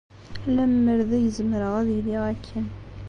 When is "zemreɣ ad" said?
1.35-1.87